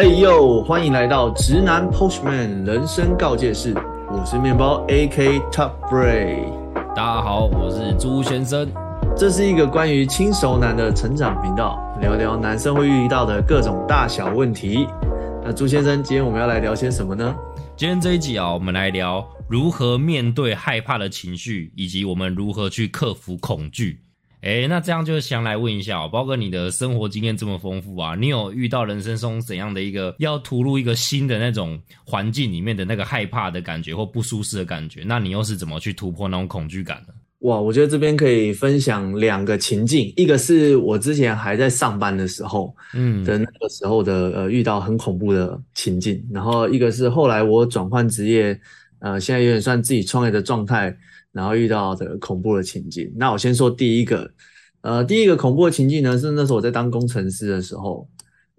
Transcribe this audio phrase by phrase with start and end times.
[0.00, 3.74] 嘿呦，欢迎来到直男 Postman 人生告诫室，
[4.08, 6.38] 我是面包 AK Top Bray。
[6.94, 8.70] 大家好，我是朱先生。
[9.16, 14.86] 这是一个关于轻熟男的成长频道，聊聊男生会遇到的各种大小问题。
[15.42, 17.34] 那朱先生，今天我们要来聊些什么呢？
[17.74, 23.98] 今天这一集啊，我们来聊如何面对害怕的情绪，以及我们如何去克服恐惧。
[24.40, 35.02] 哎，那这样就想来问一下，包括你的生活经验这么丰富啊，你有遇到人生中怎样的一个要突入一个新的那种环境里面的那个害怕的感觉或不舒适的感觉？
[35.04, 37.14] 那你又是怎么去突破那种恐惧感的？
[37.40, 48.60] 哇，我觉得这边可以分享两个情境，一个是我之前还在上班的时候，嗯的那个时候的呃遇到很恐怖的情境，然后一个是后来我转换职业，
[49.00, 50.96] 呃现在有点算自己创业的状态。
[51.30, 54.28] 然后遇到的恐怖的情境，那我先说第一个，
[54.80, 58.08] 呃，第一个恐怖的情境呢，是那时候我在当工程师的时候，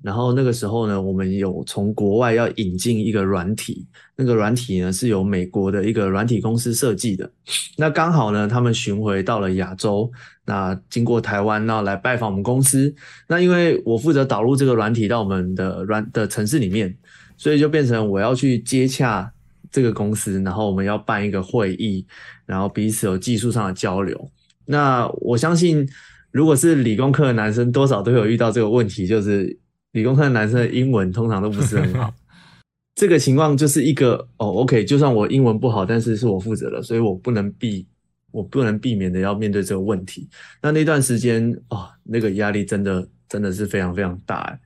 [0.04, 7.30] 然后那个时候呢，我们有从国外要引进一个软体，那个软体呢是由美国的一个软体公司设计的，
[7.76, 10.10] 那刚好呢，他们巡回到了亚洲，
[10.46, 12.94] 那经过台湾，那来拜访我们公司，
[13.28, 16.96] 那因为我负责导入这个软体到我们的软的城市里面，
[17.36, 19.34] 所以就变成我要去接洽。
[19.72, 22.06] 这个公司，然后我们要办一个会议，
[22.46, 24.30] 然后彼此有技术上的交流。
[24.66, 25.88] 那我相信，
[26.32, 29.58] 如果是理工科的男生，多少都有遇到这个问题，就是
[29.94, 32.14] 理工科的男生的英文通常都不是很好。
[32.96, 37.88] 这个情况就是一个哦，OK，就算我英文不好，但是是我负责的，所以我不能避，
[38.32, 40.28] 我不能避免的要面对这个问题。
[40.62, 44.60] 那那段时间啊，那个压力真的真的是非常非常大。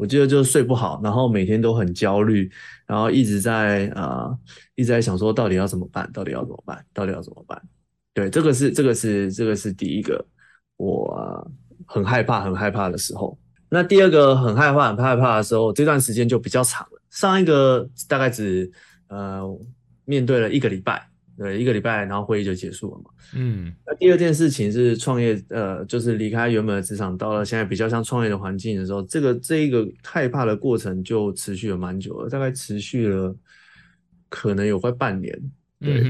[0.00, 2.50] 我记得就是睡不好，然后每天都很焦虑，
[2.86, 4.34] 然后一直在啊，
[4.74, 7.60] 一直在想说到底要怎么办，到底要怎么办，到底要怎么办？
[8.14, 10.24] 对，这个是这个是这个是第一个
[10.78, 11.46] 我
[11.86, 13.38] 很害怕很害怕的时候。
[13.68, 17.02] 那第二个很害怕很害怕的时候，这段时间就比较长了。
[17.10, 18.72] 上一个大概只
[19.08, 19.42] 呃
[20.06, 21.09] 面对了一个礼拜。
[21.42, 23.10] 对，一个礼拜，然后会议就结束了嘛。
[23.34, 33.34] 嗯，那第二件事情是创业，呃，就是离开原本的职场，到了现在比较像创业的环境的时候，这个这一个害怕的过程就持续了蛮久了，大概持续了
[34.28, 35.34] 可能有快半年。
[35.80, 36.02] 对，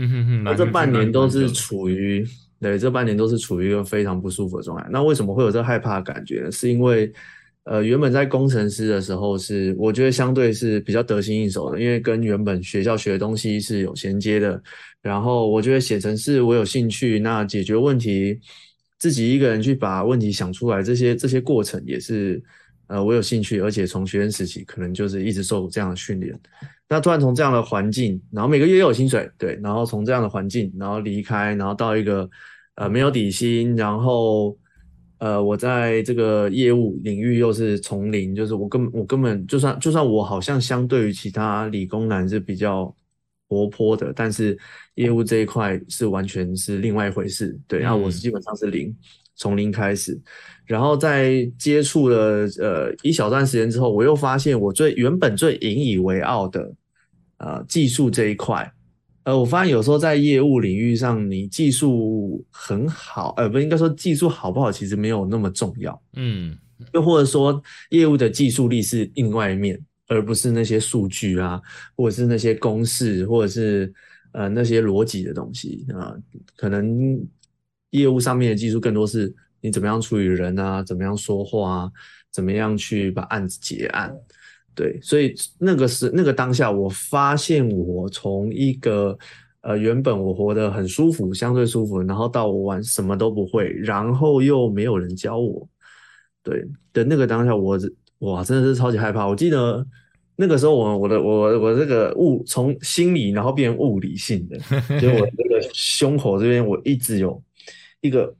[0.42, 2.26] 那这半年都是处于，
[2.58, 4.84] 对，这半年都是处于一个非常不舒服的状态。
[4.90, 6.50] 那为什么会有这害怕的感觉呢？
[6.50, 7.12] 是因为。
[7.64, 14.60] 呃，原本在工程师的时候是，我觉得相对是比较得心应手的，因为跟原本学校学的东西是有衔接的。
[15.02, 18.40] 然后我觉得写程式我有兴趣，那解决问题，
[18.98, 22.42] 自己一个人去把问题想出来，这些这些过程也是，
[22.86, 26.36] 呃，我有兴趣，而且从学生时期可能就是一直受这样的训练。
[26.88, 32.28] 那突然从这样的环境，然后每个月又有薪水，对，然后从这样的环境，然后离开，然后到一个
[32.76, 34.56] 呃没有底薪，然后。
[35.20, 42.94] 呃，我在这个业务领域又是从零，就是我根我根本就算就算我好像相对于其他理工男是比较
[43.46, 44.58] 活泼的，但是
[44.94, 47.54] 业务这一块是完全是另外一回事。
[47.68, 48.96] 对，然后我是基本上是零，
[49.36, 50.18] 从零开始，
[50.64, 56.72] 然后在接触了呃一小段时间之后，我又发现我最原本最引以为傲的
[57.36, 58.72] 呃技术这一块。
[59.24, 66.02] 呃，我发现有时候在业务领域上，你技术很好，呃，不应该说技术好不好，其实没有那么重要。
[66.14, 66.56] 嗯，
[66.94, 71.60] 又或者说业务的技术力是另外一面，而不是那些数据啊，
[71.94, 73.92] 或者是那些公式，或者是
[74.32, 76.16] 呃那些逻辑的东西啊。
[76.56, 77.20] 可能
[77.90, 81.92] 业务上面的技术更多是你怎么样处理人啊，怎么样说话啊，
[82.32, 84.16] 怎么样去把案子结案。
[84.74, 89.18] 对，所以那个是那个当下，我发现我从一个
[89.62, 95.68] 呃原本我活得很舒服，相对舒服，然后到我玩什么都不会，然后又没有人教我，
[96.42, 97.78] 对的那个当下，我
[98.20, 99.26] 哇真的是超级害怕。
[99.26, 99.86] 我记得
[100.36, 104.56] 那个时候，我我的我我这个物从心理然后变物理性的，
[105.00, 107.42] 就我 这个胸口这边我一直有
[108.00, 108.34] 一个。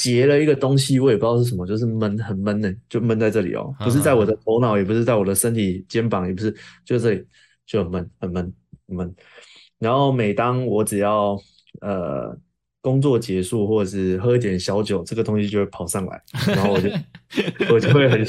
[0.00, 6.54] 结了一个东西，我也不知道是什么，就是闷，很闷的，就闷在这里哦，不是在我的头脑，也不是在我的身体、肩膀，也不是，
[6.84, 7.24] 就这里
[7.66, 8.54] 就很闷，很闷，
[8.86, 9.14] 闷。
[9.80, 11.36] 然后每当我只要
[11.80, 12.32] 呃
[12.80, 16.22] 工作结束，或者是喝一点小酒，这个东西就会跑上来，
[16.54, 16.88] 然后我就
[17.74, 18.20] 我就会很，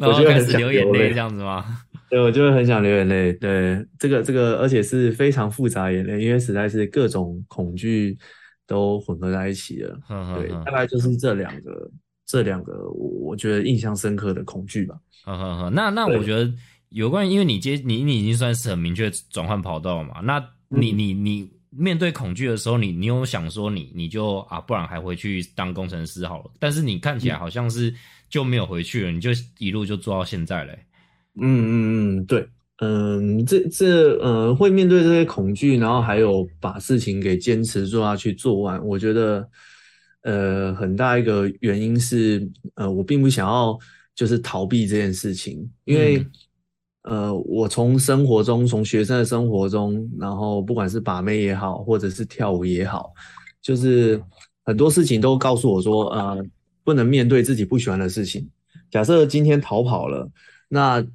[0.00, 1.64] 我就会很想流眼泪，这样子吗？
[2.10, 3.32] 对，我就会很想流眼泪。
[3.34, 8.18] 对，这个这个，而且是非常复杂眼泪，因为实在是各种恐惧。
[8.70, 10.00] 都混合在一起了，
[10.36, 11.90] 对，大概就是这两个，
[12.24, 14.94] 这两个我我觉得印象深刻的恐惧吧。
[15.72, 16.48] 那那我觉得
[16.90, 20.20] 有关，因为你接你你已经算是很明确转换跑道嘛。
[20.20, 26.50] 那你你你面对恐惧的时候，你你有想说你你就啊，不然还回去当工程师好了。
[26.60, 27.92] 但是你看起来好像是
[28.28, 30.78] 就没有回去了，你就一路就做到现在嘞。
[31.34, 32.48] 嗯嗯嗯，对，
[32.82, 39.46] 嗯，这这呃，会面对这些恐惧，然后还有把事情给坚持做下去做完，我觉得，
[40.22, 43.78] 呃，很大一个原因是，呃，我并不想要
[44.14, 46.24] 就是逃避这件事情，因为，
[47.02, 53.12] 呃，我从生活中，从学生的生活中，然后不管是把妹也好，或者是跳舞也好，
[53.60, 54.18] 就是
[54.64, 56.42] 很多事情都告诉我说，呃，
[56.82, 58.48] 不能面对自己不喜欢的事情。
[58.90, 60.26] 假设今天逃跑了，
[60.66, 61.06] 那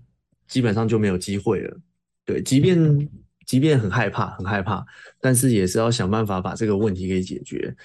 [0.47, 1.77] 基本上就没有机会了，
[2.25, 3.09] 对，即便
[3.45, 4.86] 即便很害怕，很害怕，
[5.19, 7.75] 但是也是要想办法把这个问题给解决，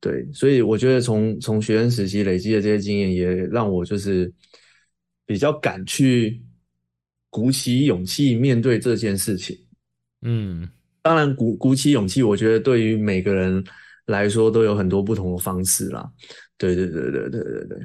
[0.00, 4.32] 对，所以我觉得从从学生时期累积的这些经验，也让我就是
[5.26, 6.42] 比较敢去
[7.28, 9.58] 鼓起勇气面对这件事情，
[10.22, 10.68] 嗯，
[11.02, 13.62] 当然鼓鼓起勇气，我觉得对于每个人
[14.06, 16.10] 来说都有很多不同的方式啦，
[16.58, 17.78] 对对对对对对对。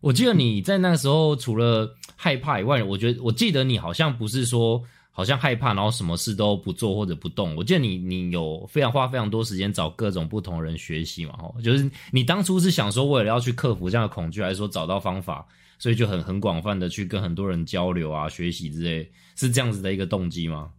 [0.00, 7.56] 我记得你在那时候，除了害怕以外，我觉得我记得你好像不是说好像害怕，然后什么事都不做或者不动。
[7.56, 15.44] 我记得你你有非常花非常多时间找各种不同人学习嘛，吼，就是你当初是想说为了要去克服这样的恐惧，还是说找到方法，
[15.78, 20.70] 所以就很很广泛的去跟很多人交流啊、学习之类，是这样子的一个动机吗？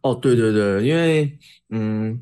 [0.00, 1.30] 哦，对对对，因为
[1.68, 2.18] 嗯，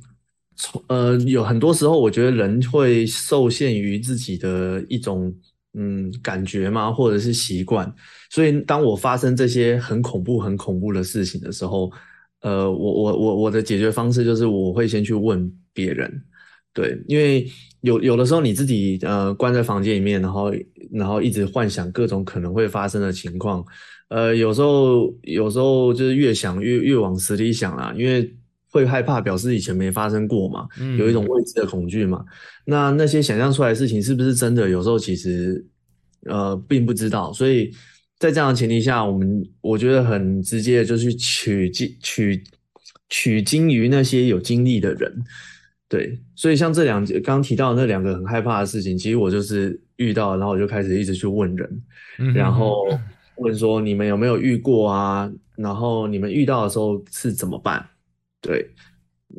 [0.57, 5.35] 从呃有很多时候，我觉得人会受限于自己的一种。
[5.79, 7.95] 嗯，感觉嘛，或者是习惯，
[8.31, 11.93] 所以当我发生这些很恐怖、很恐怖的事情的时候，
[12.41, 16.11] 呃，我我我我的解决方式就是我会先去问别人，
[16.73, 17.47] 对，因为
[17.83, 20.51] 有有的时候你自己呃关在房间里面，然后
[20.93, 23.63] 然后一直幻想各种可能会发生的情况，
[24.09, 28.35] 呃，有时候有时候就是越想越越往死里想啦，因为
[28.77, 30.67] 会害怕，表示以前没发生过嘛，
[30.99, 32.23] 有一种未知的恐惧嘛。
[32.67, 34.69] 那那些想象出来的事情是不是真的？
[34.69, 35.65] 有时候其实，
[36.27, 37.33] 呃，并不知道。
[37.33, 37.71] 所以
[38.19, 42.45] 在这样的前提下，我们我觉得很直接的就去取经取
[43.09, 45.25] 取经于那些有经历的人。
[45.89, 51.83] 对，所以像这两刚刚提到那两个很害怕的事情，其实我就是遇到，然后我就开始一直去问人，
[52.35, 52.87] 然后
[53.37, 55.33] 问说你们有没有遇过啊？
[55.57, 57.83] 然后你们遇到的时候是怎么办？
[58.47, 58.71] 对。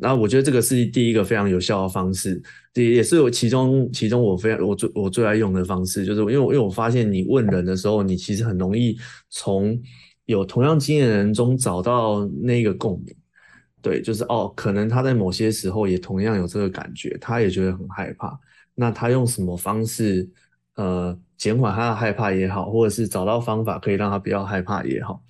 [0.00, 2.40] 那我觉得这个是第一个非常有效的方式，
[2.74, 8.96] 也也是我其中其中我非常我最我最爱用的方式，就是因为因为我发现你问人的时候，你其实很容易
[9.30, 9.80] 从
[10.26, 13.16] 有同样经验的人中找到那个共鸣。
[13.80, 18.38] 对，就是哦，可能他在某些时候也同样有这个感觉，他也觉得很害怕。
[18.74, 20.28] 那他用什么方式，
[20.74, 25.22] 呃，减缓他的害怕也好，或者是找到方法可以让他不要害怕也好。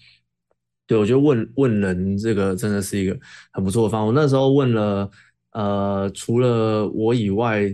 [0.89, 3.15] 对，我觉得问问人这个真的是一个
[3.53, 4.07] 很不错的方法。
[4.07, 5.11] 我那时候问了，
[5.53, 7.71] 呃，除了我以外，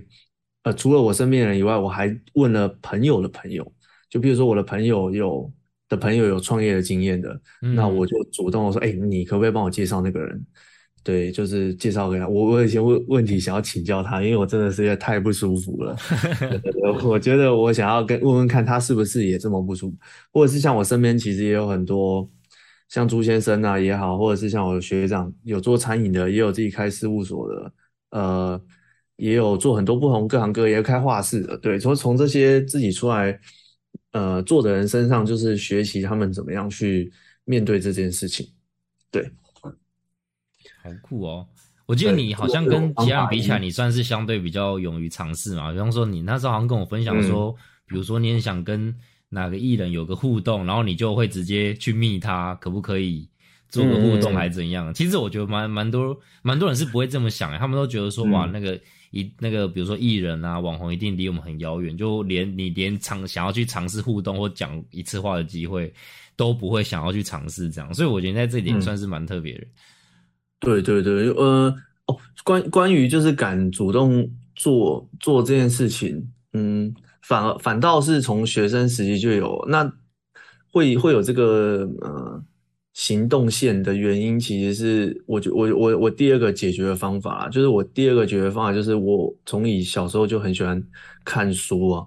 [0.65, 3.73] 呃，除了我身边人以外，我还问了朋友的朋友。
[4.11, 5.49] 就比如说我的朋友有
[5.89, 10.45] 的朋友有创业的经验的，那我就主动说，哎，你可不可以帮我介绍那个人？
[11.05, 12.27] 对，就是介绍给他。
[12.27, 15.97] 我我有些问问题想要请教他，因为我真的是太不舒服了。
[17.05, 19.97] 我觉得我想要跟问问看他是不是也这么不舒服，
[20.33, 22.29] 或者是像我身边其实也有很多。
[22.89, 27.73] 像朱先生啊也好，或者是像我的学长，有做餐饮的，也有自己开事务所的，
[28.11, 28.63] 呃，
[29.17, 31.59] 也有做很多不同各行各业开画室的。
[31.59, 33.37] 对，从从这些自己出来
[34.13, 37.13] 呃做的人身上，就是学习他们怎么样去
[37.45, 38.47] 面对这件事情。
[39.11, 39.29] 对，
[39.61, 41.49] 好酷哦！
[41.87, 45.73] 我记得你好像跟其他人比起来，你算是相对比较勇于尝试嘛。
[45.73, 47.53] 比方说，你那时候好像跟我分享说，
[47.87, 48.95] 比如说你很想跟。
[49.35, 53.29] 哪个艺人有个互动，然后你就会直接去密他，可不可以
[53.69, 54.95] 做个互动，还是怎样？
[54.95, 65.93] 其实我觉得蛮蛮多蛮多人是不会这么想，他们都觉得说哇，那个一那个比如说艺人啊、网红一定离我们很遥远，就连你连尝想要去尝试互动或讲一次话的机会
[66.37, 67.93] 都不会想要去尝试这样。
[67.93, 69.67] 所以我觉得在这点算是蛮特别的。
[70.61, 71.75] 对对对，呃，
[72.07, 76.95] 哦，关关于就是敢主动做做这件事情，嗯。
[77.27, 79.91] 反而反倒是从学生时期就有，那
[80.71, 82.43] 会会有这个呃
[82.93, 90.83] 行动线的原因，其实是我觉我我我第二个解决的方法，就是我第二个解决方法就是我从以小时候就很喜欢
[91.25, 92.07] 看书啊，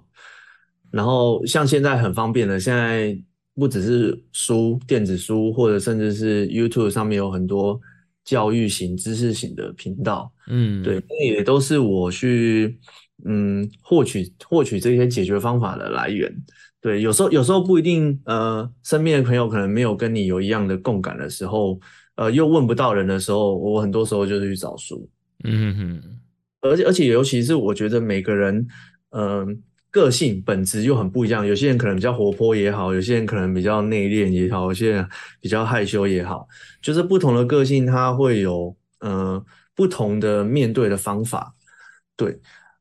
[0.92, 3.18] 然后像现在很方便的，现在
[3.56, 7.80] 不只是书，电子书或者甚至是 YouTube 上面有很多
[8.24, 12.78] 教育型、知识型的频道，嗯，对，那也都是我去。
[13.24, 16.32] 嗯，获取获取这些解决方法的来源，
[16.80, 21.78] 对，有时候有时候不一定，呃，身边的朋友可能没有跟你有一样的共感的时候，
[22.14, 25.08] 呃，又问不到人的时候，我很多时候就是去找书，
[25.44, 26.02] 嗯哼，
[26.60, 28.66] 而且而且尤其是我觉得每个人，
[29.10, 31.44] 嗯，个性本质又很不一样。
[31.44, 35.08] 有些人可能比较活泼也好，有些人可能比较内敛也好，有些人
[35.40, 36.46] 比较害羞也好，
[36.80, 39.44] 就是不同的个性，他会有呃
[39.74, 41.54] 不同的面对的方法。
[42.16, 42.36] 对，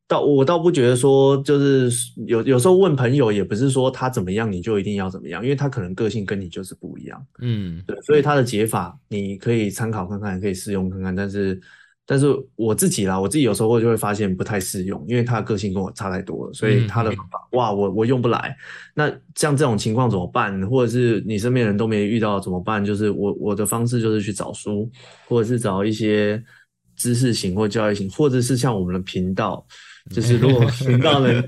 [0.07, 1.89] 倒我倒不觉得说，就是
[2.25, 7.25] 有有时候问朋友，也不是说他怎么样你就一定要怎么样，因为他可能个性跟你就是不一样。
[7.39, 11.59] 嗯，对，所以他的解法你可以参考看看，可以试用看看，但是。
[12.09, 18.55] 但是我自己啦，我自己有时候就会发现不太适用，因为他的个性跟我差太多了，所以他的方法哇，我我用不来。
[18.93, 20.65] 那像这种情况怎么办？
[20.69, 22.85] 或者是你身边人都没遇到怎么办？
[22.85, 24.89] 就是我我的方式就是去找书，
[25.27, 26.41] 或者是找一些
[26.95, 29.67] 知识型或教育型，或者是像我们的频道，
[30.09, 31.41] 就是如果频道能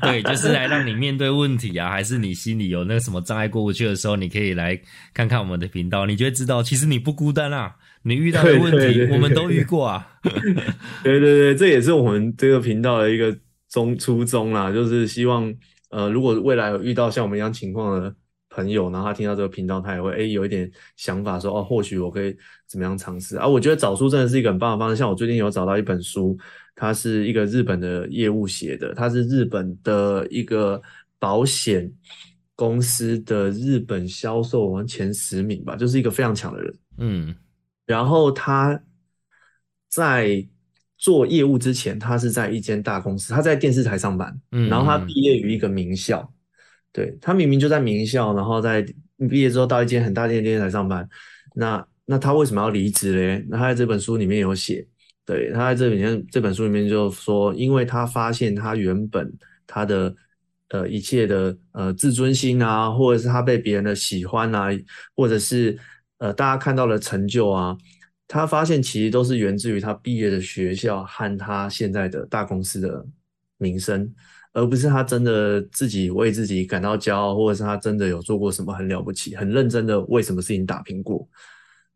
[0.00, 4.78] 对，就是来让你面对问题啊，还是你心里有那个什么障碍过不去的时候，你可以来
[5.12, 7.74] 看看我们的频道，你就会知道其实你不孤单啊。
[8.06, 10.06] 你遇到的问题，我们都遇过啊。
[11.02, 13.34] 对对对，这也是我们这个频道的一个
[13.70, 15.50] 中初衷啦，就是希望
[15.90, 18.14] 呃，如果未来有遇到像我们一样情况的
[18.54, 22.36] 朋友，然后他听到这个频道，他也会哎有一点想法，说哦，或许我可以
[22.68, 23.48] 怎么样尝试啊？
[23.48, 24.96] 我觉得找书真的是一个很棒的方式。
[24.96, 26.38] 像我最近有找到一本书，
[26.76, 30.80] 它是一个日本的业务写的，它是日本的一个
[31.18, 31.90] 保险
[32.54, 36.74] 公司的日本销售前十名吧，就是一个非常强的人。
[36.98, 37.34] 嗯。
[37.86, 38.80] 然后他
[39.90, 40.46] 在
[40.96, 44.40] 做业务之前，他是在一间大公司，他在电视台上班。
[44.52, 46.32] 嗯，然后他毕业于一个名校，
[46.94, 48.80] 对他明明就在名校，然后在
[49.28, 51.06] 毕业之后到一间很大的电视台上班。
[51.54, 53.44] 那那他为什么要离职嘞？
[53.50, 54.86] 那他在这本书里面有写，
[55.26, 59.30] 对他在这里面这本书里面就说，因为他发现他原本
[59.66, 60.14] 他的
[60.68, 64.68] 呃一切的呃自尊心啊，或者是他被别人的喜欢啊，
[65.14, 65.76] 或者是。
[66.18, 67.76] 呃，大家看到的成就啊，
[68.28, 73.04] 他发现其实都是源自于他毕业的学校和他现在的大公司的
[73.64, 74.12] 名声，
[74.52, 81.26] 而不是他真的自己为自己感到骄傲，或者是他真的有做过什么很了不起、很认真的为什么事情打拼过。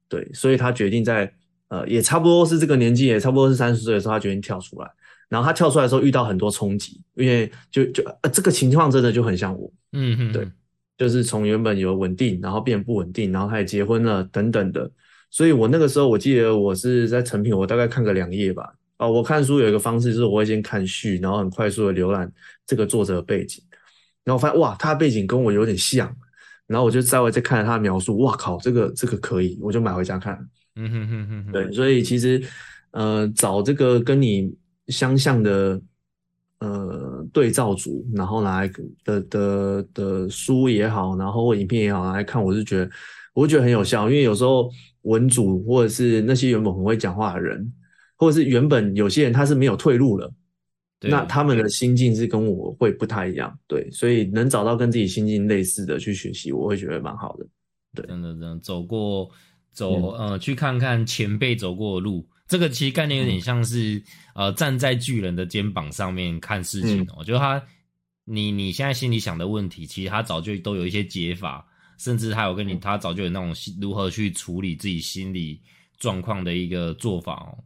[0.09, 1.31] 对，所以他决定在
[1.69, 4.91] 呃，也差不多是这个年纪，也差不多是三十岁的时候，他决定跳出来。
[5.29, 9.71] 然后他跳出来的时候遇到很多冲击，因为就就呃，这个情况真的就很像我。
[9.93, 10.49] 嗯嗯，对。
[10.97, 14.91] 就是从原本有稳定，然后变不稳定，然后他也结婚了等等的，
[15.31, 18.75] 所以我那个时候我记得我是在成品，我大概看个两页吧。
[18.99, 22.31] 哦，我看书有一个方式就是我会先看序，然后很快速的浏览
[22.67, 23.63] 这个作者的背景，
[24.25, 26.15] 然后发现哇，他的背景跟我有点像，
[26.67, 30.39] 然后我就稍微再看了他的描述，哇靠，这个这个可以，我就买回家看。
[30.77, 32.43] 嗯哼哼哼，对，所以其实
[32.91, 34.55] 呃找这个跟你
[34.89, 35.81] 相像的。
[36.61, 38.69] 呃，对照组，然后来
[39.05, 42.91] 的的的书也好，然后或影片也好来看，我是觉得，
[43.33, 44.11] 我觉得很有效。
[44.11, 44.69] 因为有时候
[45.03, 47.73] 文组或者是那些原本很会讲话的人，
[48.19, 50.31] 或者是原本有些人他是没有退路了，
[51.01, 53.57] 那他们的心境是跟我会不太一样。
[53.69, 57.47] 对，所以能找到跟自己心境类似的去学习，我会觉得蛮好的。
[57.95, 59.31] 对，真的，真的走过
[59.73, 62.29] 走呃，去看看前辈走过的路。
[62.49, 64.03] 这个其实概念有点像是，
[64.35, 67.07] 呃，站在巨人的肩膀上面看事情。
[67.17, 67.63] 我觉得他，
[68.25, 71.67] 你你现在心里想的问题，其实他早就都有一些解法，
[71.99, 75.61] 甚至他有跟你，他早就有那种如何去处理自己心理
[75.99, 77.59] 状况的一个做法哦。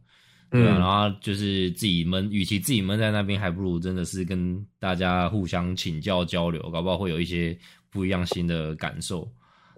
[0.53, 7.57] 对啊，然后就是自己闷，与其自己闷在那边，还不如真的是跟大家互相请教交流，搞不好会有一些
[7.89, 9.27] 不一样新的感受。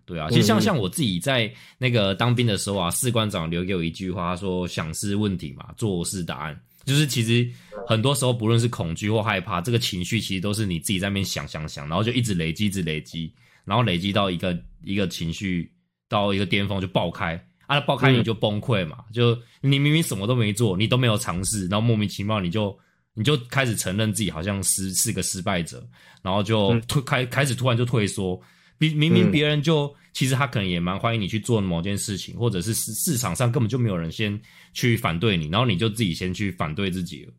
[0.05, 7.49] 对啊，其实像像我自己在那个当兵的时候啊，士官长留给我一句话，他说：“想是问题嘛，做是答案。”就是其实
[7.87, 15.71] 很多时候，不论是恐惧或害怕，这个情绪其实都是你自己在那边想想想，然后就一直累积，一直累积，然后累积到一个一个情绪
[16.07, 22.77] 到一个巅峰就爆开啊，爆开你就崩溃嘛，就你明明什么都没做，你都没有尝试，然后莫名其妙你就
[23.13, 25.85] 你就开始承认自己好像失是个失败者，
[26.21, 28.39] 然后就退开开始突然就退缩。
[28.77, 34.37] 明明明别人就其实他可能也蛮欢迎你去做某件事情，或者是市市场上根本就没有人先
[34.73, 37.31] 去反对你，然后你就自己先去反对自己了。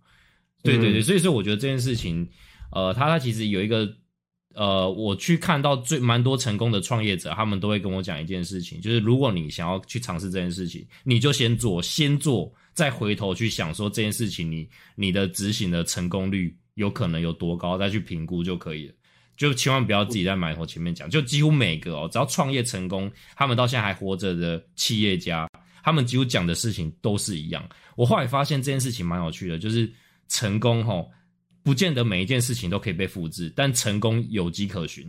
[0.62, 2.26] 对对对，所以说我觉得这件事情，
[2.72, 3.86] 呃，他他其实有一个
[4.56, 18.94] 呃，我去看到最蛮多成功的创业者，他们都会跟我讲一件事情，就是如果你想要去尝试这件事情，你就先做，先做，再回头去想说这件事情你你的执行的成功率有可能有多高，再去评估就可以了。
[19.36, 25.46] 就千万不要自己在埋头前面讲，就几乎每个哦，只要创业成功，他们到现在还活着的企业家，
[25.82, 27.62] 他们几乎讲的事情都是一样。
[27.94, 29.92] 我后来发现这件事情蛮有趣的，就是
[30.28, 31.10] 成功吼，
[31.66, 35.04] 不见得每一件事情都可以被复制，但成功有迹可循。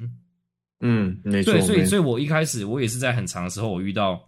[0.80, 1.54] 嗯，没错。
[1.54, 4.28] 对，所以，所以我一开始我也是在很长的时候，我遇到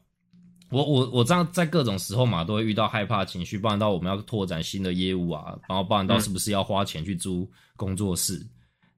[0.69, 8.39] 我我我这样在各种时候嘛，都会遇到害怕情绪，包含到我们要拓展新的业务啊，然后包含到是不是要花钱去租工作室，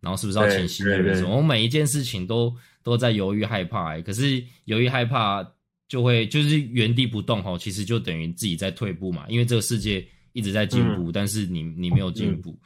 [0.02, 5.42] 然后是不是要请新的人，我每一件事情都都在犹豫害怕，可是犹豫害怕
[5.88, 12.58] 就会就是原地不动哈，其实就等于自己在退步嘛，因为这个世界一直在进步，但是你你没有进步，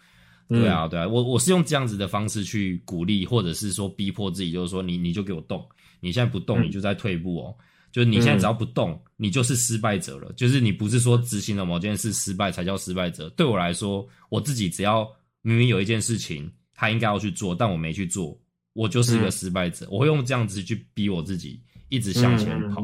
[0.47, 5.67] 对啊对啊，我我是用这样子的方式去鼓励，或者是说逼迫自己，就是说你你就给我动，
[5.99, 7.55] 你现在不动，你就在退步哦。
[7.91, 10.31] 就是你现在只要不动，你就是失败者了。
[10.35, 13.29] 就是你不是说执行了某件事失败才叫失败者。
[13.37, 15.09] 对我来说，我自己只要
[15.41, 18.37] 明明有一件事情他应该要去做，但我没去做，
[18.73, 19.87] 我就是一个失败者。
[19.89, 22.83] 我会用这样子去逼我自己一直向前跑。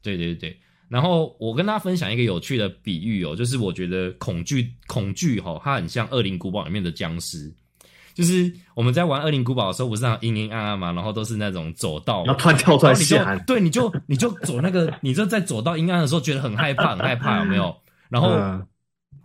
[0.00, 0.58] 对对对。
[0.88, 7.52] 然后我跟大家分享一个有趣的比喻哦，就是我觉得恐惧恐惧哈，它很像《恶灵古堡》里面的僵尸。
[8.14, 17.76] 就是我们在玩《恶灵古堡》的时候，不是那阴阴暗暗嘛，然后都是那种走道，然后突然跳出来就对，你就你就走那个，你就在走到阴暗的时候觉得很害怕，很害怕，有没有？
[18.08, 18.64] 然后，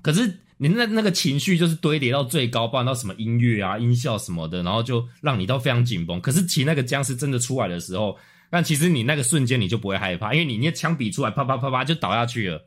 [0.02, 6.20] 可是你那那个情绪就是堆叠到最高，包到什么音乐啊、音效什么的，然后就让你都非常紧绷。
[6.20, 8.18] 可是其那个僵尸真的出来的时候，
[8.52, 12.62] 但其实你那个瞬间你就不会害怕，因为你那枪比出来，啪啪啪啪就倒下去了。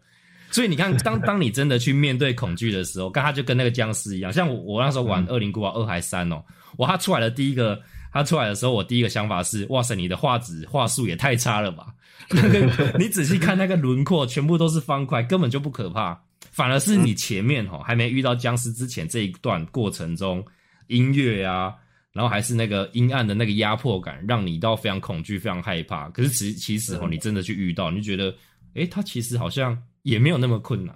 [0.50, 4.32] 所以你看， 当当你真的去面对恐惧的时候，刚他就跟那个僵尸一样。
[4.32, 6.42] 像我我那时候玩《恶灵古堡二》还三哦，
[6.76, 7.80] 我他出来的第一个，
[8.12, 11.88] 他出来的时候，我第一个想法是：哇塞，你的画质画术也太差了吧！
[12.30, 16.18] 那个你仔细看那个轮廓，全部都是方块，根本就不可怕。
[16.50, 20.42] 反而是你前面哈还没遇到僵尸之前这一段过程中，
[20.86, 21.74] 音乐啊，
[22.14, 26.08] 然后还是那个阴暗的那个压迫感，让你到非常恐惧、非常害怕。
[26.08, 28.34] 可是其其实哦，你真的去遇到，你就觉得，
[28.74, 29.76] 诶，它其实好像。
[30.04, 30.94] 也没有那么困难，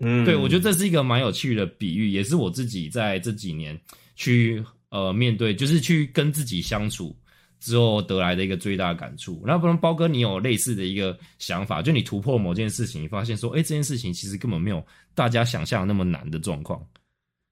[0.00, 3.80] 嗯，对我觉得这是一个蛮有趣的比喻，也是我自己在这几年
[4.16, 7.16] 去呃面对，就是去跟自己相处
[7.60, 9.40] 之后得来的一个最大感触。
[9.46, 14.84] 那不然包哥，你有类似的一个想法，就你突破某件事情，你发现说，哎，这件事情其实根本没有
[15.14, 16.84] 大家想象那么难的状况。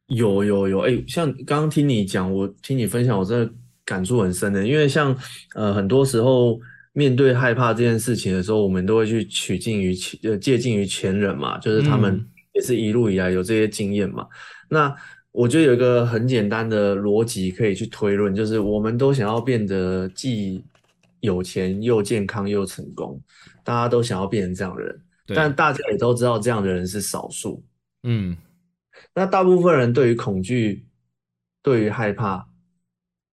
[0.06, 3.52] 有有有，哎，像刚刚听你讲，我听你分享，我真的
[3.84, 5.16] 感触很深的，因为像
[5.54, 6.60] 呃很多时候。
[6.94, 14.26] 面对害怕这件事情的时候，我们都会去取近于前，呃，借鉴于前人嘛，就是他们也是一路以来有这些经验嘛。
[14.68, 14.94] 那
[15.30, 20.62] 我觉得有一个很简单的逻辑可以去推论，就是我们都想要变得既
[21.20, 23.18] 有钱又健康又成功，
[23.64, 27.64] 大家都想要变成这样的人，但大家也都知道这样的人是少数。
[28.02, 28.36] 嗯，
[29.14, 30.86] 那大部分人对于恐惧，
[31.62, 32.46] 对于害怕。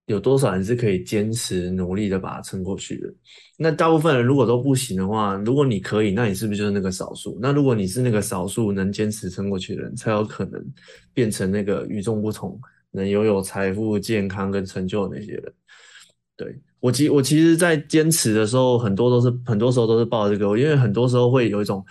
[0.06, 3.14] 有多少人是可以坚持努力的把它撑过去的？
[3.60, 7.38] 那大部分人如果都不行的话，如果你可以，那你是不是就是那个少数？
[7.40, 10.60] 那如果你是那个少数能坚持撑过去的人，才有可能
[11.14, 15.54] 变成那个与众不同、能拥有财富、健康跟成就的那些人。
[16.36, 21.86] 对我其我其实，在坚持的时候，很多都是很多时候都是抱这个，因为很多时候会有一种。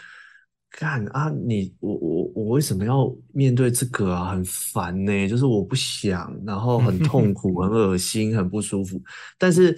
[0.71, 4.31] 干啊，你我我我为什么要面对这个啊？
[4.31, 9.03] 很烦呢，就是我不想，然后很痛苦、很恶心、很不舒服。
[9.39, 9.77] 但是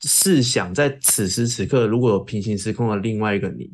[0.00, 3.70] 试想，在此时此刻，如果有平行时空的另外一个你，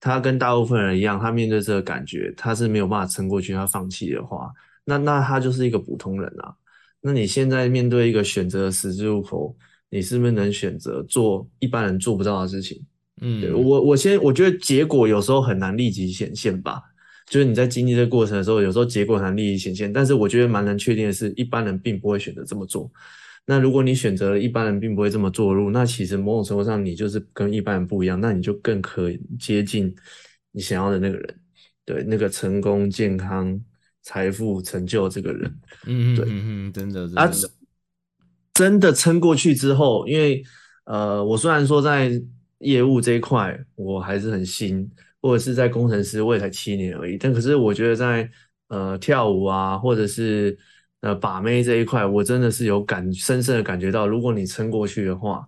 [0.00, 4.50] 他跟大部分人一样，他面对这个感觉，他是没有办法撑过去，他放弃的话，
[4.84, 6.54] 那那他就是一个普通人啊。
[7.00, 9.54] 那你现在面对一个选择的十字路口，
[9.90, 12.84] 你是不是能选择做一般人做不到的事情？
[13.22, 16.82] 嗯，对我我先我觉得结果有时候很难立即显现吧，
[17.26, 19.90] 就是你在经历这个过程的时候，有时候结果很难立即显现。
[19.90, 22.90] 但是我觉得蛮难确定的是，一般人并不会选择这么做。
[23.46, 29.94] 那如果你选择了一般人并不会这么做路，那其实某种程度上你就是跟一般人不一样，那你就更可以接近
[30.52, 31.34] 你想要的那个人，
[31.86, 33.58] 对那个成功、健康、
[34.02, 35.58] 财富、成就这个人。
[35.86, 37.30] 嗯嗯嗯嗯，真的啊，
[38.52, 40.44] 真的撑过去之后，因为
[40.84, 42.22] 呃，我虽然说在。
[42.58, 44.90] 业务这一块我还是很新，
[45.20, 47.18] 或者是在工程师我也才七年而已。
[47.18, 48.28] 但可是我觉得在
[48.68, 50.56] 呃跳舞啊，或者是
[51.00, 55.46] 呃把妹这一块，我真的是有感深深的感觉到，如果你撑过去的话，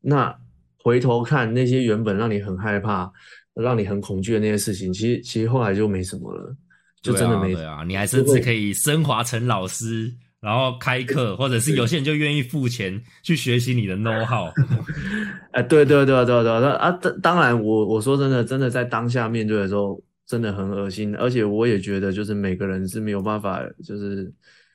[0.00, 0.34] 那
[0.78, 3.12] 回头看那些原本让你很害怕、
[3.54, 6.56] 让你很恐惧的那些事情，其实其实后来就没什么了，
[7.02, 7.84] 就真的没啊。
[7.84, 10.12] 你还甚至可以升华成老师。
[10.42, 14.50] 然后开课，或者是有些人就愿意付钱去学习你的 know how。
[15.52, 24.32] 哎，对对对对对，那啊，当当然，我我说真的，真的在当下面对的时候，真的很恶心，而且我也觉得，就是每个人是没有办法，就是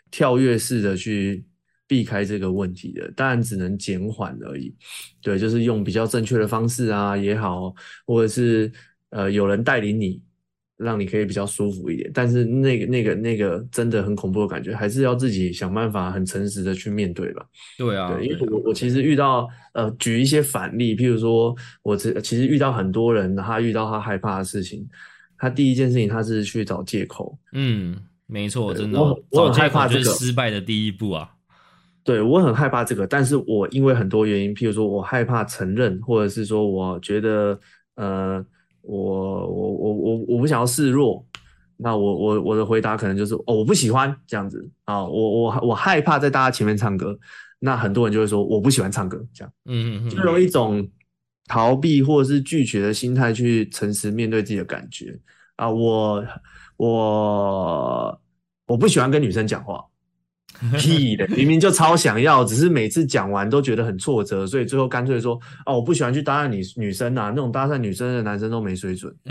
[0.10, 1.44] 跳跃式的去
[1.86, 4.74] 避开这个问题的，当然只能减缓而已。
[5.22, 7.74] 对，就是用比较正确的方式啊也好，
[8.06, 8.72] 或者是
[9.10, 10.22] 呃有人带领你。
[10.78, 12.10] 让你可以比较舒服一点。
[12.14, 17.46] 但是那个那个那个真的很恐怖的感觉，还是要自己想办法很诚实的去面对吧。
[17.78, 24.88] 对啊，因为我我其实遇到呃举一些反例，譬如说我其其实遇到很多人，他遇到他害怕的事情，
[25.38, 27.38] 他第一件事情他是去找借口。
[27.54, 31.30] 嗯，没错，真的，我我很害怕这个失败的第一步啊。
[32.04, 37.60] 对我很害怕这个，但是我因为很多原因，譬如说我害怕承认，或者是说我觉得，
[37.96, 38.46] 呃，
[38.88, 41.26] 我我我我我不想要示弱，
[41.76, 44.68] 那我我我的回答可能就是哦，我不喜欢这样子。
[44.86, 47.20] 啊，我我我害怕在大家前面唱歌，
[47.60, 50.90] 那很多人就会说我不喜欢唱歌，这样，嗯嗯嗯，就用一种
[51.48, 55.20] 逃避或者是拒绝的心态去诚实面对自己的感觉。
[55.58, 56.24] 啊，我
[56.78, 58.22] 我
[58.68, 59.84] 我不喜欢跟女生讲话。
[60.78, 69.14] 屁的，明明就超想要，只是每次讲完都觉得很挫折，所以最后干脆说：“哦，我不喜欢去搭讪女女生啊，那种搭讪女生的男生都没水准。”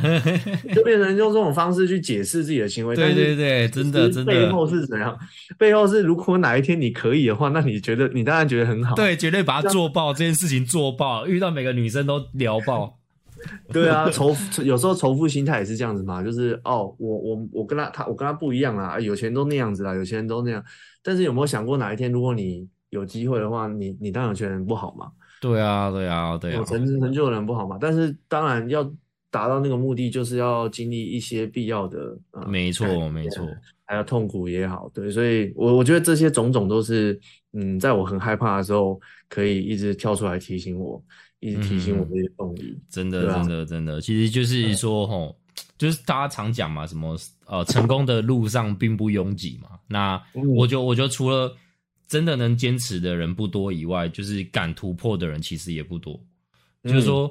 [0.75, 2.95] 就变成用这种方式去解释自己的行为。
[2.95, 4.33] 对对对，真的真的。
[4.33, 5.17] 背后是怎样？
[5.59, 8.95] 背后是如果哪一天你可以的话，那你觉得你当然觉得很好。
[8.95, 12.96] 对，绝对把它做爆这件事情做爆，遇到每个女生都聊爆。
[13.73, 20.63] 对啊，仇有时候仇富心态也是这样子嘛，就是哦，我我我跟他他我跟他不一样啊，有钱人都那样子啦，有钱人都那样。
[21.03, 25.11] 但是有没有想过哪一天，如果你有机会的话，你你当有钱人不好吗？
[25.41, 27.77] 对啊，对啊，对啊，有成成就的人不好吗？
[27.81, 28.83] 但是当然要
[29.31, 33.47] 达到那个目的，就是要经历一些必要的，没错没错，
[33.87, 37.19] 还有痛苦也好，对，所以我我觉得这些种种都是，
[37.53, 41.03] 嗯，在我很害怕的时候，可以一直跳出来提醒我，
[41.41, 42.79] 一直提醒我这些动力。
[42.91, 45.37] 真的真的真的，其实就是说吼。
[45.79, 49.71] 就是大家常讲嘛，什么呃，成功的路上并不拥挤嘛。
[49.87, 50.23] 那
[50.57, 51.55] 我就我觉得除了
[52.07, 56.19] 真的能坚持的人不多以外，就是敢突破的人其实也不多。
[56.83, 57.31] 就是说，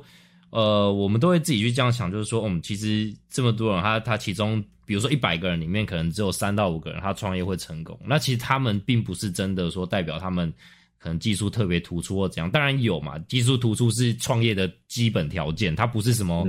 [0.49, 7.99] 呃，我们都会自己去这样想，就是说，嗯，其实这么多人，他他其中，比如说一百个人里面，可能只有三到五个人他创业会成功。
[8.05, 10.53] 那其实他们并不是真的说代表他们。
[10.97, 13.19] 可能技术特别突出或怎样，当然有嘛。
[13.27, 16.43] 技术突出是创业的基本条件，它不是什么，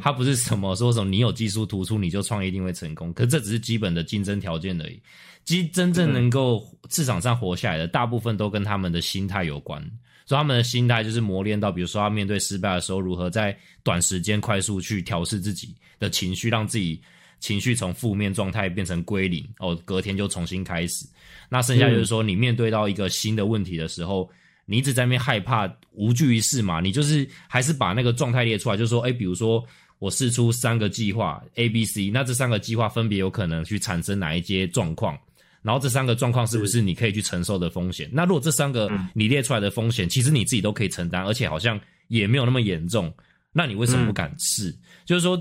[0.00, 3.12] 它不是什么说什么你有技术突出你就创业一定会成功。
[3.12, 4.98] 可这只是基本的竞争条件而已。
[5.44, 9.84] 其实真正能够市场上活下来的，大部分都跟他们的心态有关。
[10.28, 17.00] 所以他们的心态就是磨练到，比如说他面对失败的时候，如何在短时间快速去调试自己的情绪，让自己
[17.40, 21.06] 情绪从负面状态变成归零，哦，隔天就重新开始。
[21.48, 24.28] 那剩下就是说，你面对到一个新的问题的时候，
[24.66, 26.78] 你一直在那边害怕，无惧于事嘛？
[26.78, 29.64] 你就是还是把那个状态列出来，就是说，哎，比如说
[29.98, 35.18] 我试出三个计划 A、B、C，那这三个计划分别有可能去产生哪一些状况？
[35.62, 38.08] 然后这三个状况是不是你可以去承受的风险？
[38.12, 43.12] 那如果这三个你列出来的风险，其实你自己都可以承担，而且好像也没有那么严重，
[43.52, 44.74] 那你为什么不敢试？
[45.04, 45.40] 就是说。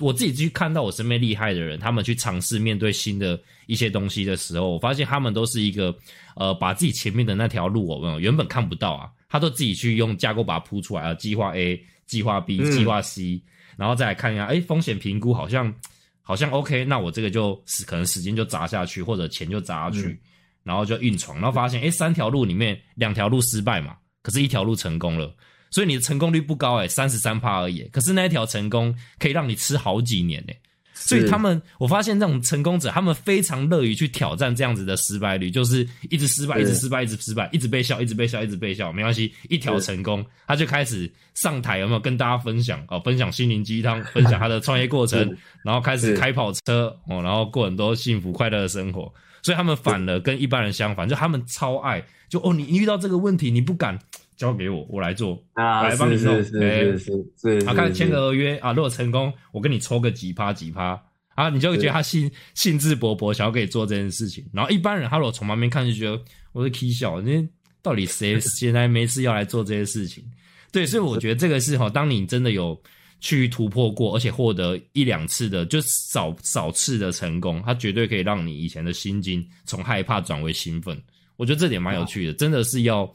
[0.00, 5.94] 我自己去看到我身边厉害的人，他们去尝试面对新的一些东西的时候，我发现他们都是一个，
[6.34, 13.38] 呃，把自己前面的那条路，我原本看不到啊，他都自己去用架构把它铺出来啊，计划 A、计划 B、计划 C，
[13.76, 15.72] 然后再来看一下，哎，风险评估好像
[16.22, 17.54] 好像 OK，那我这个就
[17.86, 20.20] 可能时间就砸下去，或者钱就砸下去，
[20.62, 25.34] 然后就硬闯，然后发现，哎，三条路里面两条路失败嘛，可是一条路成功了。
[25.70, 27.82] 所以你的成功率不高哎，三十三趴而已。
[27.92, 30.56] 可是那一条成功可以让你吃好几年哎。
[30.94, 43.00] 所以他们，我发现这种成功者，他们非常乐于去挑战这样子的失败率，就是一直失败，一直失败，一直失败，一直被笑，一直被笑，一直被笑，没关系，一条成功，他就开始上台，有没有跟大家分享哦？
[43.00, 49.12] 分享心灵鸡汤， 分享他的创业过程，然后开始开跑车哦，然后过很多幸福快乐的生活。
[49.42, 53.98] 所以他们反了，跟一般人相反，就他们超爱，就哦，你遇到这个问题，你不敢。
[54.36, 56.42] 交给我，我来做，来帮你弄。
[56.42, 61.00] 是是是，啊，看签个合约啊，如果成功，我跟你抽个几趴几趴
[61.34, 64.44] 啊，你就会觉得他兴兴致勃勃，想要跟你做这件事情。
[64.52, 66.20] 然后一般人他如果从旁边看，就觉得
[66.52, 67.48] 我是 K 笑，你
[67.82, 70.24] 到底谁 现在没事要来做这些事情？
[70.72, 72.80] 对，所以我觉得这个是哈，当你真的有
[73.20, 81.00] 去突破过，而且获得一两次的，就少少次的成功，它绝对可以让你以前的心境从害怕转为兴奋。
[81.36, 83.10] 我觉得这点蛮有趣的，真的是要。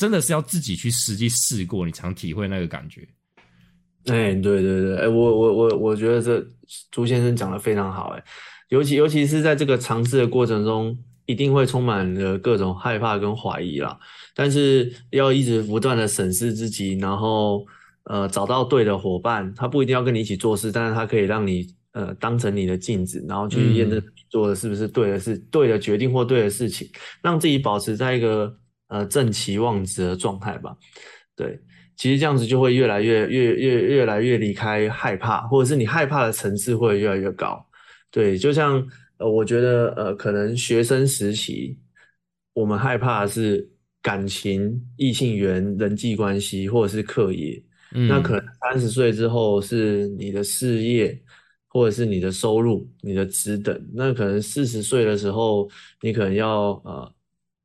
[0.00, 3.06] 真的是要自己去实际试过，你才能体会那个感觉。
[4.06, 6.42] 哎，对对对，哎，我我我我觉得这
[6.90, 8.24] 朱先生讲的非常好，哎，
[8.70, 13.94] 尤其尤其是在这个尝试的过程中，一定会充满了各种害怕跟怀疑啦。
[14.34, 17.66] 但是要一直不断的审视自己，然后
[18.04, 26.88] 呃找到对的伙伴，他不一定要跟你一起做事，但是他可以让你呃当成你的镜子，然后去验证做的是不是对的，是对的决定或对的事情，
[27.20, 28.56] 让自己保持在一个。
[28.90, 30.76] 呃，正期望值的状态吧，
[31.36, 31.58] 对，
[31.96, 37.64] 其实这样子就会越来越越越越来越离开害怕，或者是你害怕的层次会越来越高。
[38.10, 38.84] 对，就像
[39.18, 41.78] 呃，我觉得呃，可能学生时期
[42.52, 43.70] 我们害怕的是
[44.02, 47.62] 感情、异性缘、人际关系，或者是课业。
[47.92, 51.16] 那可能三十岁之后是你的事业，
[51.68, 53.80] 或者是你的收入、你的职等。
[53.94, 55.68] 那可能四十岁的时候，
[56.00, 57.14] 你可能要呃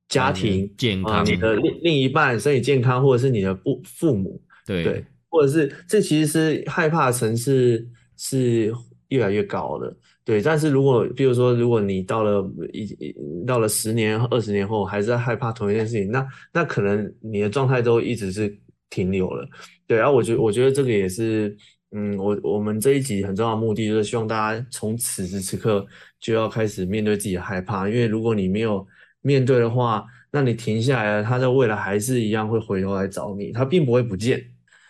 [0.08, 7.88] 家庭健康，你的另另一半身体健康，或者是你的父父母，对对，或者是这其实是害怕层次
[8.18, 8.72] 是
[9.10, 9.96] 越来越高的。
[10.24, 13.14] 对，但是如果比如说，如果你到了一
[13.46, 18.58] 到了十年、二十年后还是在害怕同一件事情，那那可能你的状态都一直是
[18.90, 19.48] 停留了。
[19.86, 21.56] 对，然后我觉我觉得这个也是，
[21.92, 25.86] 嗯，我我们这一集很重要的目的就是希望大家从此时此刻
[26.20, 28.84] 就要开始面对自己的害怕，因为如果你没有
[29.26, 34.42] 面对的话，那你停下来了，他在未来还是一样会回头来找你，他并不会不见。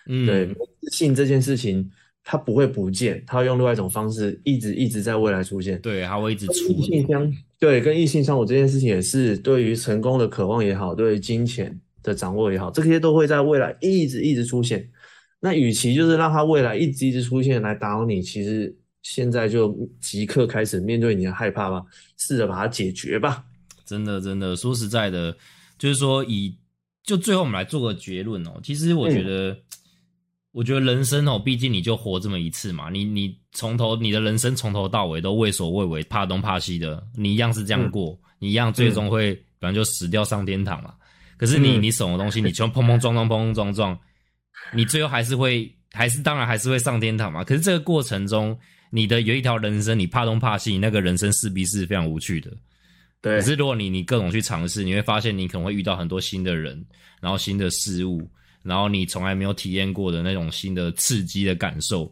[0.08, 0.46] 嗯，对，
[0.82, 1.90] 自信这件事情。
[2.28, 5.80] 他不会不见，它会用另外一种方式，一直一直在未来出现。
[5.80, 6.74] 对，他会一直出。
[6.74, 14.90] 异性相对，跟异性相处这件事情也是，对于成功的渴望也好，对于金钱的掌握也好，这些都会在未来一直一直出现。
[15.40, 21.84] 那与其就是让他未来一直一直出现来打扰你，其实现在就即刻开始面对你的害怕吧，
[22.18, 23.44] 试着把它解决吧。
[23.86, 25.36] 真的，真的，说实在的，
[25.78, 26.56] 就是说以
[27.04, 28.60] 就最后我们来做个结论哦。
[28.64, 29.58] 其实我觉得。
[30.56, 40.94] 我觉得人生哦，毕竟你就活这么一次嘛，你你从头你的人生从头到尾都畏首畏尾，怕东怕西的，你一样是这样过，你一样最终会反正就死掉上天堂嘛。
[41.36, 44.00] 可是你你什么东西，你全砰砰撞撞砰砰撞撞，
[44.74, 47.44] 你最后还是会还是当然还是会上天堂嘛。
[47.44, 48.58] 可是这个过程中，
[48.92, 52.50] 你的有一条人生，你怕东怕西，那个人生势必是非常无趣的。
[53.22, 53.40] 对。
[53.40, 56.84] 可是如果你你各种去尝试，你会发现你可能会遇到很多新的人，
[57.22, 58.28] 然后新的事物。
[58.64, 62.12] 然后你从来没有体验过的那种新的刺激的感受，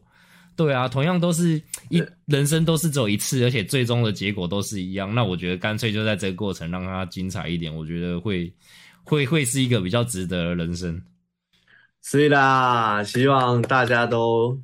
[0.55, 5.15] 对啊，同样都是一人生都是只有一次，而且最终的结果都是一样。
[5.15, 8.53] 那我觉得干脆就在这个过程让它精彩一点，我觉得会
[9.03, 11.01] 会会是一个比较值得的人生。
[12.03, 14.55] 是啦，希望大家都。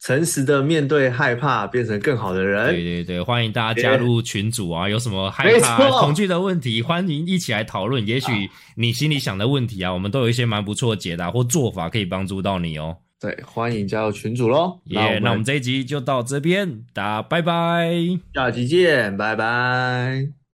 [0.00, 2.66] 诚实的面对害怕，变成更好的人。
[2.70, 4.88] 对对对，欢迎大家加入群组啊！
[4.88, 8.06] 有什么害怕、恐惧的问题，欢迎一起来讨论。
[8.06, 12.98] 也许你心里想的问题啊，我们都有一些蛮不错的解答或做法，可以帮助到你哦。
[13.18, 14.80] 对，欢迎加入群组喽！
[14.84, 17.94] 耶，那我们这一集就到这边，大家拜拜，
[18.34, 20.34] 下集见，拜拜。